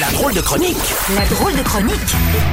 [0.00, 0.78] La drôle de chronique
[1.14, 1.92] La drôle de chronique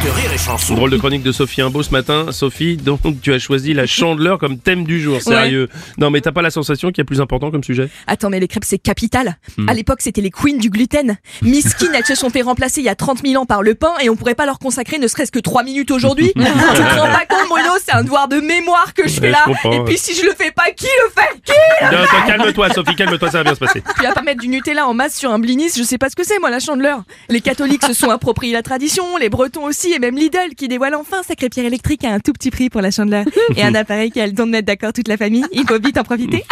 [0.04, 0.76] de Rire et Chanson.
[0.76, 2.33] Drôle de chronique de Sophie Imbeau ce matin.
[2.33, 5.70] Sophie, donc tu as choisi la chandeleur comme thème du jour, sérieux.
[5.97, 7.89] Non mais t'as pas la sensation qu'il y a plus important comme sujet?
[8.07, 9.38] Attends, mais les crêpes, c'est capital.
[9.67, 11.15] À l'époque, c'était les queens du gluten.
[11.42, 13.94] Miskin, elles se sont fait remplacer il y a 30 000 ans par le pain
[14.01, 16.34] et on pourrait pas leur consacrer ne serait-ce que 3 minutes aujourd'hui.
[16.35, 19.45] tu te rends pas compte, Bruno, c'est un devoir de mémoire que je fais là.
[19.63, 21.41] je et puis si je le fais pas, qui le fait?
[21.43, 21.53] Qui
[21.84, 23.84] Non, Calme-toi Sophie, calme-toi, ça va bien se passer.
[23.98, 26.15] Tu vas pas mettre du Nutella en masse sur un blinis, je sais pas ce
[26.15, 27.03] que c'est moi la chandeleur.
[27.29, 30.95] Les catholiques se sont appropriés la tradition, les bretons aussi et même Lidl qui dévoile
[30.95, 33.25] enfin sa crêpière électrique à un tout petit prix pour la chandeleur.
[33.55, 35.79] Et un appareil qui a le don de mettre d'accord toute la famille, il faut
[35.79, 36.45] vite en profiter.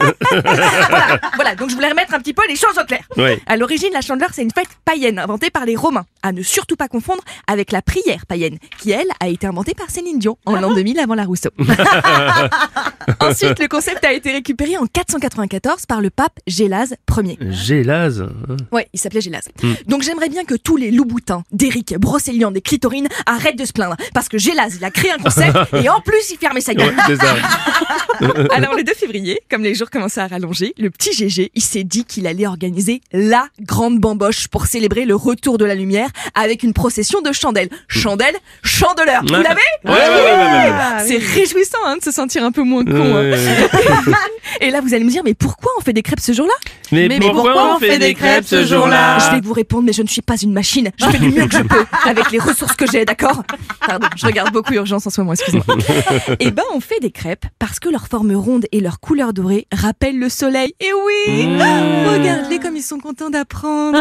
[0.00, 3.02] voilà, voilà, donc je voulais remettre un petit peu les choses au clair.
[3.16, 3.38] Ouais.
[3.46, 6.06] À l'origine, la chandeleur, c'est une fête païenne inventée par les Romains.
[6.22, 9.90] À ne surtout pas confondre avec la prière païenne, qui elle a été inventée par
[9.90, 11.50] Céline Dion en l'an 2000 avant la Rousseau.
[13.20, 17.38] Ensuite, le concept a été récupéré en 494 par le pape Gélase Ier.
[17.50, 18.26] Gélase.
[18.72, 19.48] Ouais, il s'appelait Gélase.
[19.86, 23.96] Donc j'aimerais bien que tous les loups-boutins, d'Éric, Brocéliande et Clitorine arrêtent de se plaindre.
[24.12, 26.94] Parce que Gélase, il a créé un concept et en plus il fermait sa gueule.
[28.50, 31.84] Alors le 2 février, comme les jours commençaient à rallonger, le petit GG, il s'est
[31.84, 36.62] dit qu'il allait organiser la grande bamboche pour célébrer le retour de la lumière avec
[36.62, 37.68] une procession de chandelles.
[37.88, 39.22] Chandelles, chandeleur.
[39.26, 39.42] Vous Ouais.
[39.42, 42.84] l'avez Ouais, ouais, ouais, ouais, ouais, C'est réjouissant hein, de se sentir un peu moins
[42.84, 42.92] con.
[42.94, 44.14] Hein.
[44.60, 46.54] Et là, vous allez me dire, mais pourquoi on fait des crêpes ce jour-là?
[46.92, 50.02] Mais, Mais pourquoi, on fait des crêpes ce jour-là Je vais vous répondre, mais je
[50.02, 50.90] ne suis pas une machine.
[50.98, 53.42] Je fais du mieux que je peux avec les ressources que j'ai, d'accord
[53.86, 55.76] Pardon, je regarde beaucoup Urgence en ce moment, excusez-moi.
[56.40, 59.66] Eh ben, on fait des crêpes parce que leur forme ronde et leur couleur dorée
[59.72, 60.74] rappellent le soleil.
[60.80, 63.98] Et oui Regarde-les comme ils sont contents d'apprendre.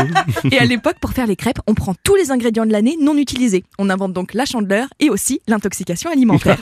[0.50, 3.16] et à l'époque, pour faire les crêpes, on prend tous les ingrédients de l'année non
[3.16, 3.64] utilisés.
[3.78, 6.58] On invente donc la chandeleur et aussi l'intoxication alimentaire.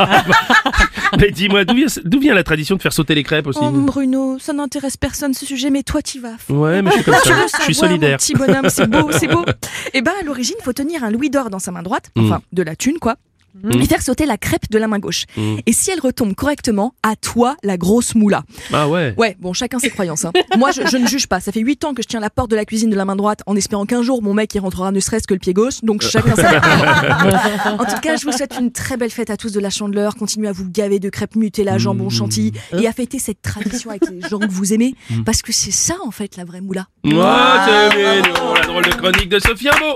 [1.19, 3.71] Mais dis-moi, d'où vient, d'où vient la tradition de faire sauter les crêpes aussi Oh
[3.71, 6.37] Bruno, ça n'intéresse personne ce sujet, mais toi t'y vas.
[6.49, 7.59] Ouais, mais je suis comme Tu ça.
[7.59, 8.11] Je suis solidaire.
[8.13, 9.45] Mon petit bonhomme, c'est beau, c'est beau.
[9.93, 12.63] Et ben à l'origine, faut tenir un louis d'or dans sa main droite, enfin de
[12.63, 13.17] la thune quoi.
[13.73, 15.25] Et faire sauter la crêpe de la main gauche.
[15.37, 15.57] Mm.
[15.67, 18.43] Et si elle retombe correctement, à toi la grosse moula.
[18.73, 19.15] Ah ouais.
[19.17, 20.25] Ouais, bon, chacun ses croyances.
[20.25, 20.33] hein.
[20.59, 21.41] Moi, je, je ne juge pas.
[21.41, 23.17] Ça fait 8 ans que je tiens la porte de la cuisine de la main
[23.17, 25.83] droite en espérant qu'un jour mon mec y rentrera ne serait-ce que le pied gauche.
[25.83, 26.51] Donc chacun sa
[27.79, 30.17] En tout cas, je vous souhaite une très belle fête à tous de la chandeleur.
[30.17, 34.03] Continuez à vous gaver de crêpes Nutella, jambon, chantilly et à fêter cette tradition avec
[34.11, 34.95] les gens que vous aimez.
[35.25, 36.87] Parce que c'est ça, en fait, la vraie moula.
[37.05, 37.37] Moi,
[37.67, 39.95] c'est mignon, la drôle de chronique de Sophie Imbeau.